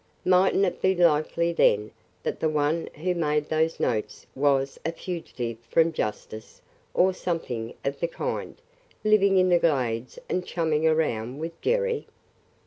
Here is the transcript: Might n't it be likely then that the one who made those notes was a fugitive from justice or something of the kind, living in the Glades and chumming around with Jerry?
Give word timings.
Might 0.25 0.55
n't 0.55 0.65
it 0.65 0.81
be 0.81 0.95
likely 0.95 1.53
then 1.53 1.91
that 2.23 2.39
the 2.39 2.49
one 2.49 2.87
who 2.95 3.13
made 3.13 3.47
those 3.49 3.79
notes 3.79 4.25
was 4.33 4.79
a 4.83 4.91
fugitive 4.91 5.59
from 5.69 5.91
justice 5.93 6.59
or 6.95 7.13
something 7.13 7.75
of 7.85 7.99
the 7.99 8.07
kind, 8.07 8.59
living 9.03 9.37
in 9.37 9.49
the 9.49 9.59
Glades 9.59 10.17
and 10.27 10.43
chumming 10.43 10.87
around 10.87 11.37
with 11.37 11.61
Jerry? 11.61 12.07